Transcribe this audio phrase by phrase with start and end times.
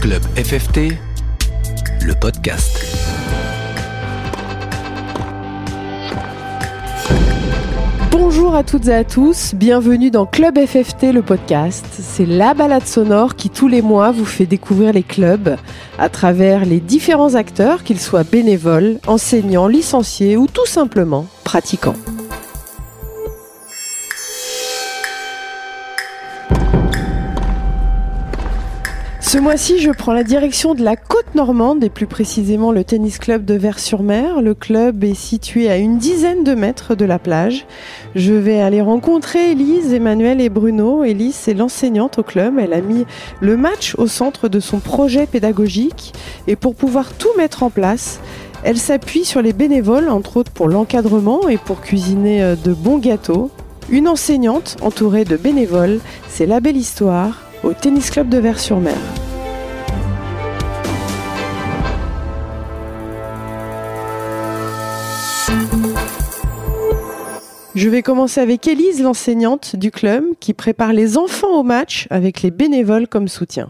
[0.00, 0.92] Club FFT,
[2.02, 2.78] le podcast.
[8.10, 11.86] Bonjour à toutes et à tous, bienvenue dans Club FFT, le podcast.
[11.90, 15.56] C'est la balade sonore qui tous les mois vous fait découvrir les clubs
[15.98, 21.96] à travers les différents acteurs, qu'ils soient bénévoles, enseignants, licenciés ou tout simplement pratiquants.
[29.36, 33.18] Ce mois-ci, je prends la direction de la côte normande et plus précisément le tennis
[33.18, 34.40] club de Vers-sur-Mer.
[34.40, 37.66] Le club est situé à une dizaine de mètres de la plage.
[38.14, 41.04] Je vais aller rencontrer Elise, Emmanuel et Bruno.
[41.04, 42.58] Elise, c'est l'enseignante au club.
[42.58, 43.04] Elle a mis
[43.42, 46.14] le match au centre de son projet pédagogique
[46.46, 48.20] et pour pouvoir tout mettre en place,
[48.64, 52.96] elle s'appuie sur les bénévoles, entre autres pour l'encadrement et pour cuisiner euh, de bons
[52.96, 53.50] gâteaux.
[53.90, 58.96] Une enseignante entourée de bénévoles, c'est la belle histoire au tennis club de Vers-sur-Mer.
[67.76, 72.40] Je vais commencer avec Élise, l'enseignante du club, qui prépare les enfants au match avec
[72.40, 73.68] les bénévoles comme soutien.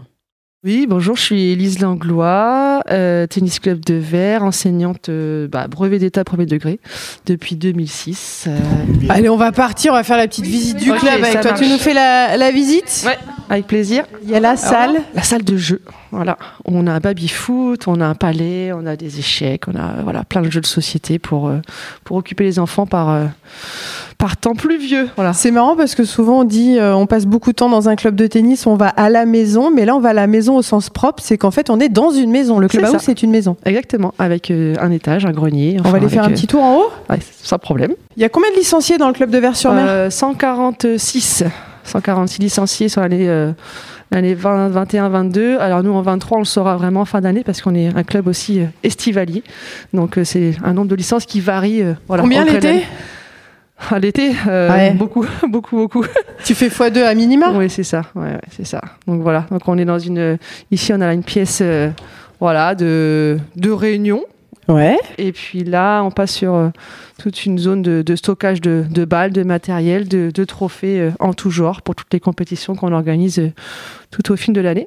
[0.63, 5.99] Oui, bonjour, je suis Élise Langlois, euh, tennis club de verre, enseignante euh, bah, brevet
[5.99, 6.79] d'état premier degré
[7.25, 8.45] depuis 2006.
[8.47, 8.57] euh.
[9.09, 11.51] Allez, on va partir, on va faire la petite visite du club avec toi.
[11.53, 13.03] Tu nous fais la, la visite?
[13.05, 13.17] Ouais,
[13.49, 14.05] avec plaisir.
[14.23, 15.01] Il y a la salle.
[15.13, 16.37] La salle de jeu, voilà.
[16.65, 20.23] On a un baby-foot, on a un palais, on a des échecs, on a voilà
[20.23, 21.57] plein de jeux de société pour euh,
[22.03, 23.25] pour occuper les enfants par euh,
[24.17, 25.09] par temps pluvieux.
[25.15, 25.33] Voilà.
[25.33, 27.95] C'est marrant parce que souvent on dit euh, on passe beaucoup de temps dans un
[27.95, 30.55] club de tennis, on va à la maison, mais là on va à la maison
[30.57, 32.59] au sens propre, c'est qu'en fait on est dans une maison.
[32.59, 33.57] Le club C'est une maison.
[33.65, 35.77] Exactement, avec un étage, un grenier.
[35.83, 36.89] On va aller faire un petit tour en haut?
[37.09, 37.93] ouais, sans problème.
[38.15, 41.43] Il y a combien de licenciés dans le club de Vers-sur-Mer Euh, 146.
[41.83, 43.27] 146 licenciés sur l'année
[44.11, 45.57] l'année 20, 21, 22.
[45.59, 48.03] Alors nous en 23, on le saura vraiment en fin d'année parce qu'on est un
[48.03, 49.43] club aussi euh, estivalier.
[49.93, 51.81] Donc euh, c'est un nombre de licences qui varie.
[51.81, 52.83] euh, voilà, Combien l'été.
[53.91, 54.91] À l'été, euh, Ouais.
[54.91, 56.03] beaucoup, beaucoup, beaucoup.
[56.43, 57.51] Tu fais x2 à minima?
[57.53, 58.01] Oui, c'est ça.
[58.15, 58.81] Ouais, ouais, c'est ça.
[59.05, 59.45] Donc voilà.
[59.51, 60.37] Donc on est dans une.
[60.71, 61.89] Ici, on a une pièce, euh,
[62.39, 64.23] voilà, de de réunion.
[64.67, 64.97] Ouais.
[65.17, 66.69] Et puis là, on passe sur euh,
[67.21, 71.11] toute une zone de, de stockage de, de balles, de matériel, de, de trophées euh,
[71.19, 73.51] en tout genre pour toutes les compétitions qu'on organise euh,
[74.11, 74.85] tout au fil de l'année.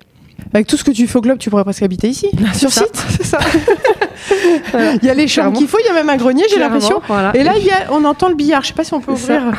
[0.55, 2.85] Avec tout ce que tu fais au club, tu pourrais presque habiter ici, sur ça,
[2.85, 3.05] site.
[3.11, 3.39] C'est ça.
[5.03, 7.01] Il y a les chambres qu'il faut, il y a même un grenier, j'ai l'impression.
[7.09, 7.35] voilà.
[7.35, 8.63] Et là, il y a, on entend le billard.
[8.63, 9.37] Je sais pas si on peut ça.
[9.39, 9.53] ouvrir.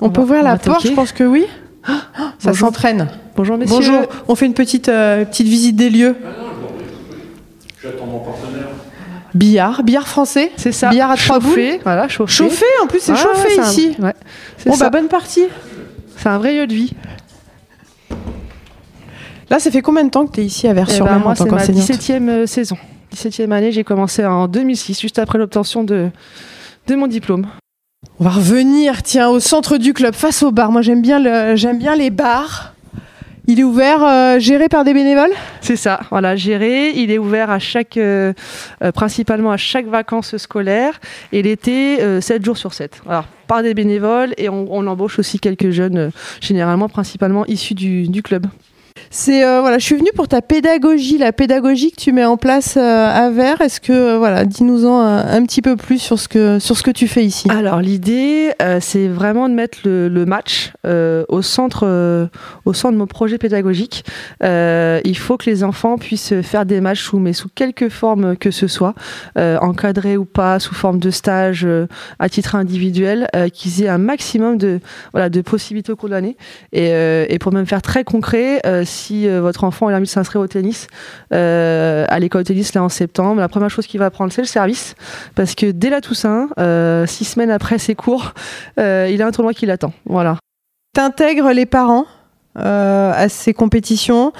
[0.00, 1.46] On, On peut va- ouvrir on la porte, je pense que oui.
[1.86, 1.94] Ça
[2.44, 2.68] Bonjour.
[2.68, 3.08] s'entraîne.
[3.36, 3.74] Bonjour messieurs.
[3.76, 4.00] Bonjour.
[4.28, 6.14] On fait une petite, euh, petite visite des lieux.
[9.34, 10.52] Billard, billard français.
[10.56, 10.90] C'est ça.
[10.90, 11.80] Billard à trois chauffé.
[11.84, 12.32] Voilà, chauffé.
[12.32, 13.96] Chauffé, en plus c'est Ah, chauffé c'est un- ici.
[13.98, 14.14] ouais,
[14.58, 14.90] c'est Bon ça.
[14.90, 15.44] bah bonne partie.
[16.16, 16.92] C'est un vrai lieu de vie.
[19.50, 21.34] Là, ça fait combien de temps que tu es ici à Eh Vers-sur-Mer ben, en
[21.34, 22.76] tant c'est ma qu'enseignante 17e euh, saison.
[23.14, 26.08] 17e année, j'ai commencé en 2006, juste après l'obtention de,
[26.86, 27.46] de mon diplôme.
[28.18, 30.72] On va revenir, tiens, au centre du club, face au bar.
[30.72, 32.71] Moi, j'aime bien, le, j'aime bien les bars.
[33.48, 35.32] Il est ouvert, euh, géré par des bénévoles?
[35.60, 36.90] C'est ça, voilà, géré.
[36.90, 38.32] Il est ouvert à chaque, euh,
[38.84, 41.00] euh, principalement à chaque vacances scolaires
[41.32, 43.02] et l'été, euh, 7 jours sur 7.
[43.08, 48.46] Alors, par des bénévoles et on, embauche aussi quelques jeunes, généralement, principalement issus du club.
[49.14, 52.38] C'est euh, voilà, je suis venue pour ta pédagogie, la pédagogie que tu mets en
[52.38, 53.60] place euh, à Vers.
[53.60, 56.82] Est-ce que euh, voilà, dis-nous-en un, un petit peu plus sur ce que sur ce
[56.82, 57.46] que tu fais ici.
[57.50, 62.26] Alors, l'idée, euh, c'est vraiment de mettre le, le match euh, au, centre, euh,
[62.64, 64.02] au centre de mon projet pédagogique.
[64.42, 68.34] Euh, il faut que les enfants puissent faire des matchs sous, mais sous quelque forme
[68.38, 68.94] que ce soit,
[69.36, 71.86] euh, encadrés ou pas, sous forme de stage, euh,
[72.18, 74.80] à titre individuel, euh, qu'ils aient un maximum de,
[75.12, 76.38] voilà, de possibilités au cours de l'année.
[76.72, 80.02] Et, euh, et pour même faire très concret, euh, si euh, votre enfant a envie
[80.02, 80.86] de s'inscrire au tennis,
[81.32, 84.46] euh, à l'école tennis là en septembre, la première chose qu'il va apprendre, c'est le
[84.46, 84.94] service.
[85.34, 88.34] Parce que dès la Toussaint, euh, six semaines après ses cours,
[88.78, 89.92] il a un tournoi qui l'attend.
[90.06, 90.36] Voilà.
[90.94, 92.06] T'intègres les parents
[92.54, 94.32] à ces compétitions,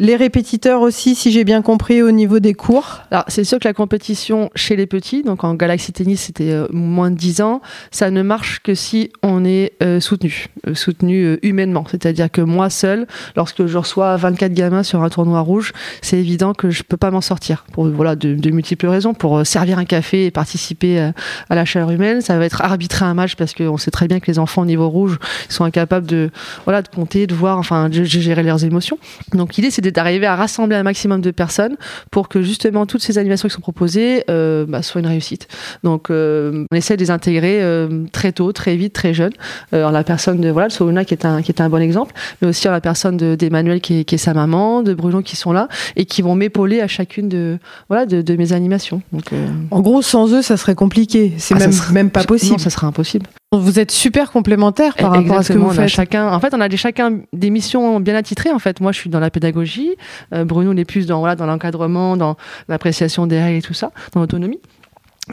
[0.00, 3.00] les répétiteurs aussi, si j'ai bien compris, au niveau des cours.
[3.10, 6.68] Alors, c'est sûr que la compétition chez les petits, donc en Galaxy Tennis, c'était euh,
[6.70, 11.38] moins de 10 ans, ça ne marche que si on est euh, soutenu, euh, soutenu
[11.42, 11.84] humainement.
[11.90, 13.06] C'est-à-dire que moi seul,
[13.36, 17.10] lorsque je reçois 24 gamins sur un tournoi rouge, c'est évident que je peux pas
[17.10, 17.64] m'en sortir.
[17.72, 19.14] Pour voilà, de, de multiples raisons.
[19.14, 21.10] Pour servir un café et participer
[21.50, 24.20] à la chaleur humaine, ça va être arbitrer un match parce qu'on sait très bien
[24.20, 25.18] que les enfants au niveau rouge
[25.48, 26.30] sont incapables de,
[26.64, 28.98] voilà, de compter, de voir, enfin, de gérer leurs émotions.
[29.32, 31.76] Donc l'idée, c'est d'arriver à rassembler un maximum de personnes
[32.10, 35.48] pour que justement toutes ces animations qui sont proposées euh, bah, soient une réussite.
[35.84, 39.32] Donc euh, on essaie de les intégrer euh, très tôt, très vite, très jeune.
[39.72, 42.14] en la personne de voilà, de Soluna qui est un qui est un bon exemple,
[42.40, 45.36] mais aussi en la personne d'Emmanuel qui, est, qui est sa maman, de Bruno qui
[45.36, 47.58] sont là et qui vont m'épauler à chacune de
[47.88, 49.02] voilà de, de mes animations.
[49.12, 49.32] Donc
[49.70, 52.52] en gros sans eux ça serait compliqué, c'est ah, même même pas possible.
[52.52, 53.26] Non, ça serait impossible.
[53.50, 55.88] Vous êtes super complémentaires par rapport à ce que vous faites.
[55.88, 58.50] Chacun, en fait, on a chacun des missions bien attitrées.
[58.50, 59.96] En fait, moi, je suis dans la pédagogie.
[60.34, 62.36] Euh, Bruno, il est plus dans voilà, dans l'encadrement, dans
[62.68, 64.60] l'appréciation des règles et tout ça, dans l'autonomie.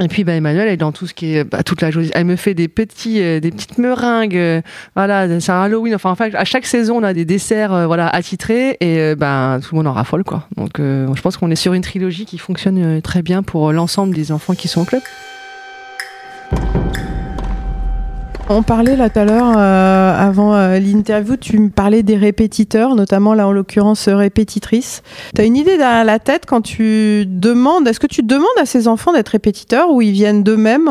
[0.01, 2.09] Et puis bah, Emmanuel elle est dans tout ce qui est bah, toute la journée.
[2.13, 4.37] Elle me fait des petits, euh, des petites meringues.
[4.37, 4.61] Euh,
[4.95, 5.95] voilà, c'est un Halloween.
[5.95, 9.75] Enfin, en fait, à chaque saison, on a des desserts, voilà, attitrés et ben tout
[9.75, 10.47] le monde en raffole quoi.
[10.55, 14.31] Donc, je pense qu'on est sur une trilogie qui fonctionne très bien pour l'ensemble des
[14.31, 15.01] enfants qui sont au club.
[18.47, 22.93] On parlait là tout à l'heure, euh, avant euh, l'interview, tu me parlais des répétiteurs,
[22.93, 25.01] notamment là en l'occurrence répétitrice.
[25.33, 28.67] Tu as une idée derrière la tête quand tu demandes, est-ce que tu demandes à
[28.67, 30.87] ces enfants d'être répétiteurs ou ils viennent d'eux-mêmes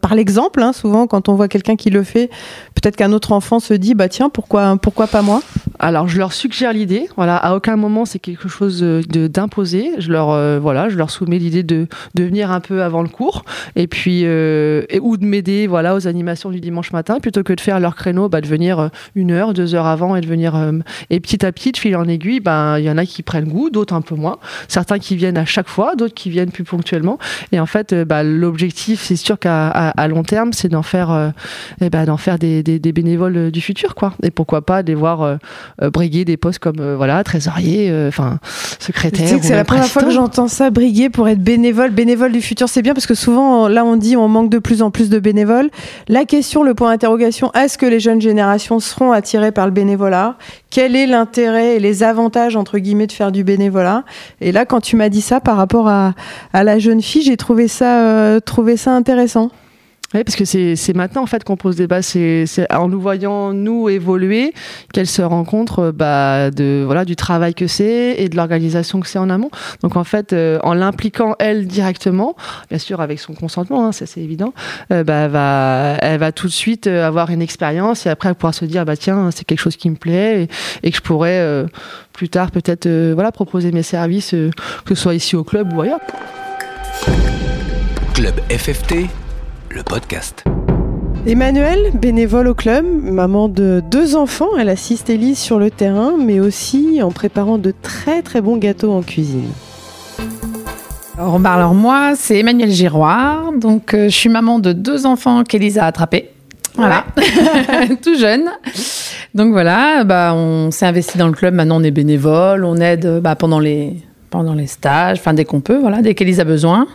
[0.00, 2.30] par l'exemple hein, Souvent quand on voit quelqu'un qui le fait,
[2.74, 5.42] peut-être qu'un autre enfant se dit, bah tiens, pourquoi, pourquoi pas moi?
[5.78, 10.30] Alors je leur suggère l'idée, voilà, à aucun moment c'est quelque chose d'imposé, je leur,
[10.30, 13.44] euh, voilà, je leur soumets l'idée de, de venir un peu avant le cours.
[13.76, 17.60] Et puis, et, ou de m'aider voilà, aux animations du dimanche matin, plutôt que de
[17.60, 20.56] faire leur créneau, bah, de venir euh, une heure, deux heures avant et de venir.
[20.56, 20.72] Euh,
[21.10, 23.48] et petit à petit, de fil en aiguille, bah, il y en a qui prennent
[23.48, 24.38] goût, d'autres un peu moins.
[24.68, 27.18] Certains qui viennent à chaque fois, d'autres qui viennent plus ponctuellement.
[27.52, 31.32] Et en fait, euh, bah, l'objectif, c'est sûr qu'à à, long terme, c'est d'en faire,
[31.80, 34.14] d'en faire des, des, bénévoles du futur, quoi.
[34.22, 35.38] Et pourquoi pas de les voir
[35.80, 38.38] briguer des postes comme voilà trésorier, enfin
[38.78, 39.38] secrétaire.
[39.42, 42.82] C'est la première fois que j'entends ça, briguer pour être bénévole, bénévole du futur, c'est
[42.82, 45.70] bien parce que souvent là on dit on manque de plus en plus de bénévoles.
[46.08, 46.98] La question, le point
[47.54, 50.36] est-ce que les jeunes générations seront attirées par le bénévolat?
[50.68, 54.04] Quel est l'intérêt et les avantages, entre guillemets, de faire du bénévolat?
[54.42, 56.12] Et là, quand tu m'as dit ça par rapport à,
[56.52, 59.50] la jeune fille, j'ai trouvé ça, euh, trouvé ça intéressant.
[60.14, 62.06] Oui, parce que c'est maintenant en fait qu'on pose des bases.
[62.06, 64.52] C'est en nous voyant nous évoluer
[64.92, 69.00] qu'elle se rend compte euh, bah, de voilà du travail que c'est et de l'organisation
[69.00, 69.50] que c'est en amont.
[69.82, 72.36] Donc en fait, euh, en l'impliquant elle directement,
[72.70, 74.54] bien sûr avec son consentement, hein, ça c'est évident,
[74.92, 78.52] euh, bah, va elle va tout de suite avoir une expérience et après elle pourra
[78.52, 80.48] se dire bah tiens c'est quelque chose qui me plaît
[80.82, 81.64] et, que je pourrais
[82.12, 84.30] plus tard peut-être voilà proposer mes services
[84.84, 86.00] que ce soit ici au club ou ailleurs.
[88.14, 89.08] Club FFT
[89.70, 90.44] le podcast.
[91.26, 96.40] Emmanuel, bénévole au club, maman de deux enfants, elle assiste Elise sur le terrain, mais
[96.40, 99.48] aussi en préparant de très très bons gâteaux en cuisine.
[101.16, 105.44] Alors, bah, alors moi, c'est Emmanuel Giroir, donc euh, je suis maman de deux enfants
[105.44, 106.30] qu'Elise a attrapés.
[106.74, 107.04] Voilà,
[108.02, 108.50] tout jeune.
[109.34, 111.54] Donc voilà, bah, on s'est investi dans le club.
[111.54, 113.96] Maintenant, on est bénévole, on aide bah, pendant les
[114.30, 116.88] pendant les stages, enfin dès qu'on peut, voilà, dès qu'Elise a besoin.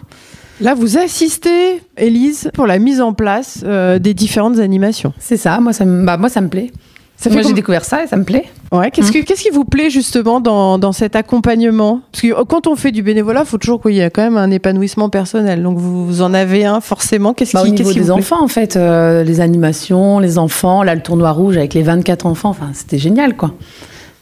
[0.62, 5.14] Là, vous assistez, Élise, pour la mise en place euh, des différentes animations.
[5.20, 6.72] C'est ça, moi ça, me, bah, moi, ça me plaît.
[7.16, 8.46] Ça moi, j'ai découvert ça et ça me plaît.
[8.72, 9.24] Ouais, qu'est-ce, hum.
[9.24, 12.00] qui vous plaît justement dans, dans, cet accompagnement?
[12.14, 14.38] Parce que quand on fait du bénévolat, il faut toujours qu'il y ait quand même
[14.38, 15.62] un épanouissement personnel.
[15.62, 17.34] Donc vous, en avez un forcément.
[17.34, 20.96] Qu'est-ce bah, qui, au niveau des enfants, en fait, euh, les animations, les enfants, là
[20.96, 23.52] le tournoi rouge avec les 24 enfants, enfin c'était génial quoi.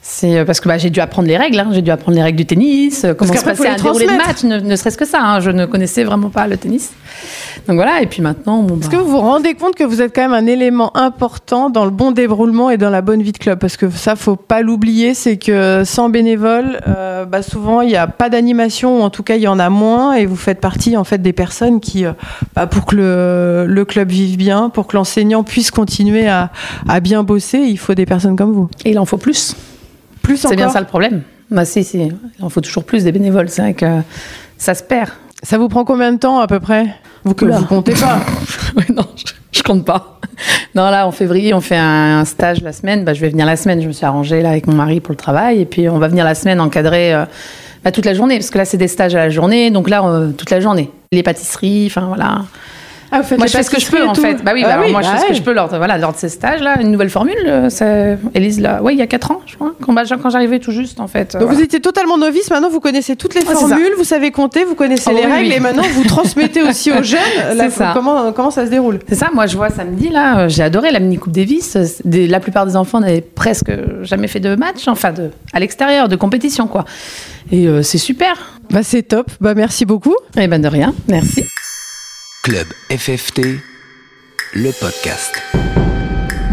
[0.10, 1.68] C'est euh, parce que bah, j'ai dû apprendre les règles, hein.
[1.74, 4.42] j'ai dû apprendre les règles du tennis, euh, comment se passer un déroulé de match,
[4.44, 5.20] ne, serait-ce que ça.
[5.22, 5.42] Hein.
[5.42, 6.94] je ne connaissais vraiment pas le tennis.
[7.68, 8.64] Donc voilà, et puis maintenant.
[8.64, 11.70] Bon, Est-ce que vous vous rendez compte que vous êtes quand même un élément important
[11.70, 13.60] dans le bon déroulement et dans la bonne vie de club?
[13.60, 17.98] Parce que ça, faut pas l'oublier, c'est que sans bénévoles, euh, bah, souvent il n'y
[17.98, 20.62] a pas d'animation, ou en tout cas il y en a moins, et vous faites
[20.62, 22.06] partie en fait des personnes qui,
[22.56, 26.50] bah, pour que le, le, club vive bien, pour que l'enseignant puisse continuer à,
[26.88, 28.70] à bien bosser, il faut des personnes comme vous.
[28.86, 29.54] Et il en faut plus.
[30.36, 31.22] C'est bien ça le problème.
[31.50, 32.10] Bah, si, si.
[32.40, 33.50] Il en faut toujours plus des bénévoles.
[33.50, 34.02] C'est vrai que
[34.58, 35.10] ça se perd.
[35.44, 36.88] Ça vous prend combien de temps à peu près?
[37.24, 38.20] Vous que vous comptez pas
[38.94, 39.06] Non,
[39.52, 40.20] je, compte pas.
[40.76, 43.06] Non, là, en février, on fait un, stage la semaine.
[43.06, 43.82] Bah, je vais venir la semaine.
[43.82, 45.62] Je me suis arrangée là avec mon mari pour le travail.
[45.62, 47.26] Et puis, on va venir la semaine encadrer euh,
[47.84, 48.38] bah, toute la journée.
[48.38, 49.72] Parce que là, c'est des stages à la journée.
[49.72, 50.92] Donc là, euh, toute la journée.
[51.12, 52.42] Les pâtisseries, enfin voilà.
[53.12, 54.44] Ah, moi, je fais ce que je peux, en fait.
[54.44, 56.14] Bah oui, ah bah, moi, je fais ce que je peux lors de, voilà, lors
[56.14, 56.82] de ces stages-là.
[56.82, 59.96] Une nouvelle formule, euh, Élise, là, ouais, il y a 4 ans, je crois, quand,
[59.96, 61.38] quand j'arrivais tout juste, en fait.
[61.38, 64.76] Donc, vous étiez totalement novice, maintenant, vous connaissez toutes les formules, vous savez compter, vous
[64.76, 67.92] connaissez oh les règles, et maintenant, vous transmettez aussi aux jeunes ça.
[67.94, 69.00] Comment, comment ça se déroule?
[69.08, 71.78] C'est ça, moi, je vois samedi, là, euh, j'ai adoré la mini-coupe Davis.
[72.04, 73.72] Des, la plupart des enfants n'avaient presque
[74.04, 76.86] jamais fait de match, enfin, de, à l'extérieur, de compétition, quoi.
[77.52, 78.60] Et euh, c'est super.
[78.70, 79.32] Bah, c'est top.
[79.40, 80.16] Bah, merci beaucoup.
[80.36, 80.94] Et eh ben, de rien.
[81.08, 81.46] Merci.
[82.48, 83.42] Club FFT,
[84.54, 85.36] le podcast.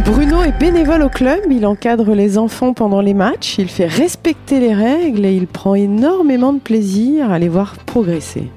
[0.04, 4.58] Bruno est bénévole au club, il encadre les enfants pendant les matchs, il fait respecter
[4.58, 8.50] les règles et il prend énormément de plaisir à les voir progresser.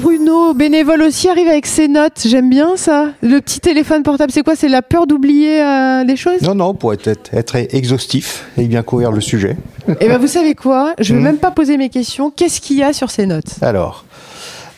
[0.00, 2.22] Bruno, bénévole aussi, arrive avec ses notes.
[2.24, 3.14] J'aime bien ça.
[3.22, 4.54] Le petit téléphone portable, c'est quoi?
[4.54, 6.42] C'est la peur d'oublier euh, des choses?
[6.42, 9.56] Non, non, pour être, être exhaustif et bien couvrir le sujet.
[10.00, 10.94] Eh bien, vous savez quoi?
[11.00, 11.26] Je ne vais hmm.
[11.26, 12.30] même pas poser mes questions.
[12.30, 13.56] Qu'est-ce qu'il y a sur ces notes?
[13.62, 14.04] Alors,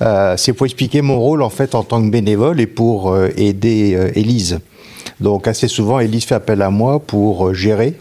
[0.00, 3.30] euh, c'est pour expliquer mon rôle en fait en tant que bénévole et pour euh,
[3.36, 4.60] aider euh, Élise.
[5.20, 7.98] Donc assez souvent, Élise fait appel à moi pour gérer,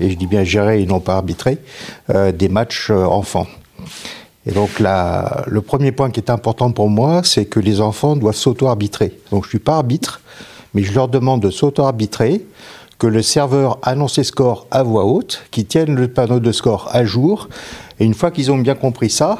[0.00, 1.58] et je dis bien gérer et non pas arbitrer,
[2.34, 3.46] des matchs enfants.
[4.46, 8.34] Et donc le premier point qui est important pour moi, c'est que les enfants doivent
[8.34, 9.16] s'auto-arbitrer.
[9.30, 10.20] Donc je suis pas arbitre,
[10.74, 12.44] mais je leur demande de s'auto-arbitrer,
[12.98, 16.88] que le serveur annonce les scores à voix haute, qu'ils tiennent le panneau de score
[16.92, 17.48] à jour,
[18.00, 19.38] et une fois qu'ils ont bien compris ça,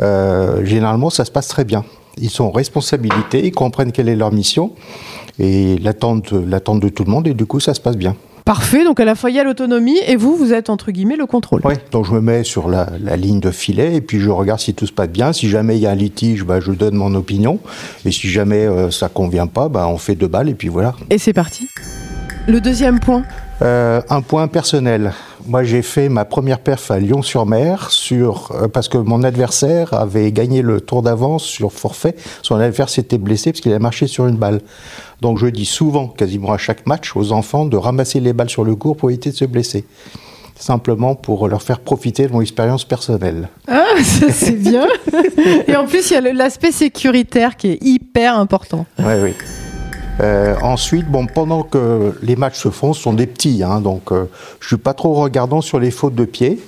[0.00, 1.84] euh, généralement, ça se passe très bien.
[2.18, 4.72] Ils sont en responsabilité, ils comprennent quelle est leur mission
[5.38, 8.14] et l'attente, de tout le monde, et du coup, ça se passe bien.
[8.44, 11.16] Parfait, donc à la fois il y a l'autonomie et vous, vous êtes entre guillemets
[11.16, 11.62] le contrôle.
[11.64, 12.86] Oui, donc je me mets sur la,
[13.16, 15.32] ligne de filet et puis je regarde si tout se passe bien.
[15.32, 17.58] Si jamais il y a un litige, bah, je donne mon opinion.
[18.04, 20.94] Et si jamais euh, ça convient pas, bah, on fait deux balles et puis voilà.
[21.08, 21.68] Et c'est parti.
[22.46, 23.22] Le deuxième point
[23.62, 25.12] euh, Un point personnel.
[25.46, 30.32] Moi, j'ai fait ma première perf à Lyon-sur-Mer sur, euh, parce que mon adversaire avait
[30.32, 32.16] gagné le tour d'avance sur forfait.
[32.42, 34.60] Son adversaire s'était blessé parce qu'il a marché sur une balle.
[35.20, 38.64] Donc, je dis souvent, quasiment à chaque match, aux enfants de ramasser les balles sur
[38.64, 39.84] le cours pour éviter de se blesser.
[40.56, 43.48] Simplement pour leur faire profiter de mon expérience personnelle.
[43.68, 44.86] Ah, ça c'est bien.
[45.68, 48.86] Et en plus, il y a l'aspect sécuritaire qui est hyper important.
[48.98, 49.34] Oui, oui.
[50.20, 54.12] Euh, ensuite, bon, pendant que les matchs se font, ce sont des petits, hein, donc
[54.12, 54.24] euh,
[54.60, 56.60] je suis pas trop regardant sur les fautes de pied.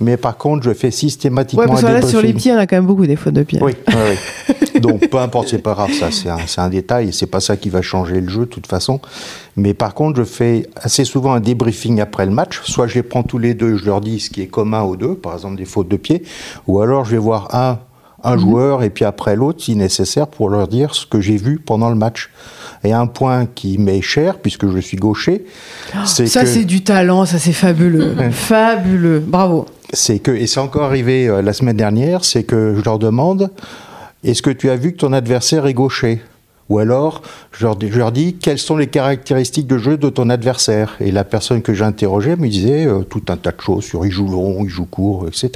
[0.00, 1.62] Mais par contre, je fais systématiquement.
[1.62, 3.14] Ouais, parce que là, sur les pieds, il y en a quand même beaucoup des
[3.14, 3.60] fautes de pied.
[3.62, 7.38] Oui, oui, Donc, peu importe, c'est pas grave, ça, c'est un, un, détail, c'est pas
[7.38, 9.00] ça qui va changer le jeu, de toute façon.
[9.56, 12.62] Mais par contre, je fais assez souvent un débriefing après le match.
[12.64, 14.96] Soit je les prends tous les deux, je leur dis ce qui est commun aux
[14.96, 16.24] deux, par exemple des fautes de pied,
[16.66, 17.78] ou alors je vais voir un,
[18.24, 18.40] un mhm.
[18.40, 21.90] joueur et puis après l'autre, si nécessaire, pour leur dire ce que j'ai vu pendant
[21.90, 22.30] le match.
[22.84, 25.44] Et un point qui m'est cher, puisque je suis gaucher,
[26.04, 28.14] c'est Ça, c'est du talent, ça, c'est fabuleux.
[28.32, 29.20] fabuleux.
[29.20, 29.66] Bravo.
[29.92, 33.50] C'est que, et c'est encore arrivé euh, la semaine dernière, c'est que je leur demande
[34.24, 36.22] est-ce que tu as vu que ton adversaire est gaucher?
[36.68, 40.08] Ou alors, je leur, dis, je leur, dis, quelles sont les caractéristiques de jeu de
[40.08, 40.96] ton adversaire?
[41.00, 44.06] Et la personne que j'ai interrogée me disait euh, tout un tas de choses sur
[44.06, 45.50] il joue long, il joue court, etc.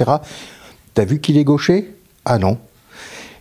[0.93, 1.93] T'as vu qu'il est gaucher?
[2.25, 2.57] Ah non.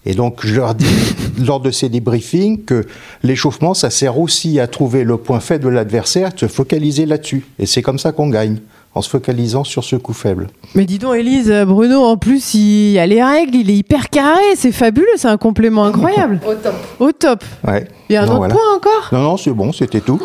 [0.06, 0.86] Et donc, je leur dis,
[1.44, 2.86] lors de ces débriefings, que
[3.22, 7.44] l'échauffement, ça sert aussi à trouver le point faible de l'adversaire, de se focaliser là-dessus.
[7.58, 8.58] Et c'est comme ça qu'on gagne
[8.94, 10.46] en se focalisant sur ce coup faible.
[10.74, 14.08] Mais dis donc, Elise, Bruno, en plus, il y a les règles, il est hyper
[14.08, 16.40] carré, c'est fabuleux, c'est un complément incroyable.
[16.46, 16.74] Au top.
[16.98, 17.44] Au top.
[17.66, 17.86] Ouais.
[18.08, 19.08] Il y a un autre point encore?
[19.12, 20.20] Non, non, c'est bon, c'était tout.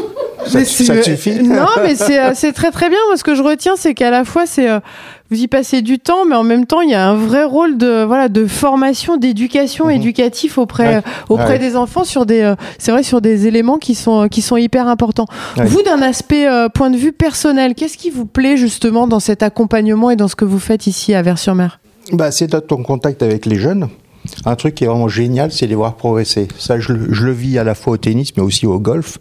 [0.45, 2.97] Ça, ça suffit Non, mais euh, c'est très très bien.
[3.07, 4.79] Moi, ce que je retiens, c'est qu'à la fois, c'est euh,
[5.29, 7.77] vous y passez du temps, mais en même temps, il y a un vrai rôle
[7.77, 9.91] de voilà de formation, d'éducation mhm.
[9.91, 14.27] éducatif auprès auprès des enfants sur des euh, c'est vrai sur des éléments qui sont
[14.27, 15.27] qui sont hyper importants.
[15.57, 20.11] Vous, d'un aspect point de vue personnel, qu'est-ce qui vous plaît justement dans cet accompagnement
[20.11, 21.79] et dans ce que vous faites ici à Vers-sur-Mer?
[22.11, 23.87] Bah, c'est en contact avec les jeunes.
[24.45, 26.47] Un truc qui est vraiment génial, c'est les voir progresser.
[26.57, 29.17] Ça, je, le vis à la fois au tennis, mais aussi au golf.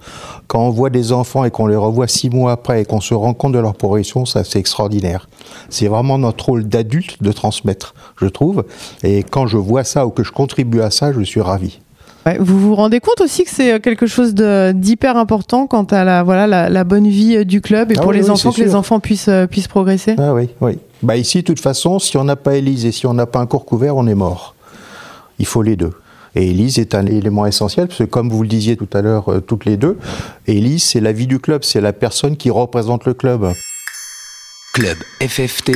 [0.47, 3.12] Quand on voit des enfants et qu'on les revoit six mois après et qu'on se
[3.12, 5.29] rend compte de leur progression, ça, c'est extraordinaire.
[5.69, 8.65] C'est vraiment notre rôle d'adulte de transmettre, je trouve.
[9.03, 11.81] Et quand je vois ça ou que je contribue à ça, je suis ravi.
[12.39, 16.69] vous vous rendez compte aussi que c'est quelque chose d'hyper important quant à la, voilà,
[16.71, 19.69] la, bonne vie du club et ah pour les enfants, que les enfants puissent, puissent
[19.69, 20.17] progresser?
[20.19, 20.79] Ah oui, oui.
[21.03, 23.39] Bah ici, de toute façon, si on n'a pas Élise et si on n'a pas
[23.39, 24.55] un cours couvert, on est mort
[25.41, 25.91] il faut les deux.
[26.37, 29.33] Et Élise est un élément essentiel, parce que comme vous le disiez tout à l'heure,
[29.33, 29.99] euh, toutes les deux,
[30.47, 33.53] Élise, c'est la vie du club, c'est la personne qui représente le club.
[34.73, 35.73] Club FFT,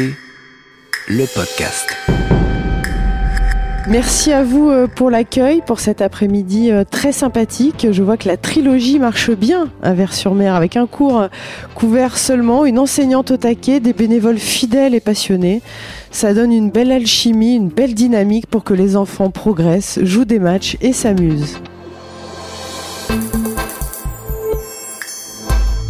[1.09, 1.97] le podcast.
[3.87, 7.89] Merci à vous euh, pour l'accueil, pour cet après-midi euh, très sympathique.
[7.91, 11.29] Je vois que la trilogie marche bien à Vers-sur-Mer, avec un cours
[11.75, 15.61] couvert seulement, une enseignante au taquet, des bénévoles fidèles et passionnés.
[16.11, 20.39] Ça donne une belle alchimie, une belle dynamique pour que les enfants progressent, jouent des
[20.39, 21.59] matchs et s'amusent.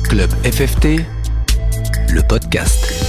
[0.02, 1.00] Club FFT,
[2.12, 3.03] le podcast.